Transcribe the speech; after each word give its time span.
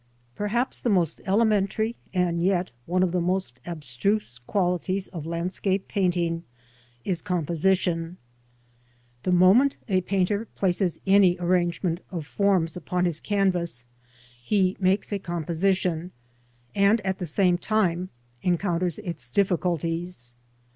PERHAPS 0.35 0.79
the 0.79 0.89
most 0.89 1.21
elementary 1.27 1.95
and 2.11 2.43
yet 2.43 2.71
one 2.87 3.03
of 3.03 3.11
the 3.11 3.21
most 3.21 3.59
abstruse 3.67 4.39
qualities 4.39 5.07
of 5.09 5.27
landscape 5.27 5.87
painting 5.87 6.43
is 7.05 7.21
composition. 7.21 8.17
The 9.21 9.31
moment 9.31 9.77
a 9.87 10.01
painter 10.01 10.45
places 10.55 10.99
any 11.05 11.37
arrangement 11.39 11.99
of 12.09 12.25
forms 12.25 12.75
upon 12.75 13.05
his 13.05 13.19
canvas 13.19 13.85
he 14.43 14.75
makes 14.79 15.11
a 15.13 15.19
composition 15.19 16.13
and 16.73 16.99
at 17.01 17.19
the 17.19 17.27
same 17.27 17.59
time 17.59 18.09
encounters 18.41 18.97
its 18.97 19.29
difficulties. 19.29 20.33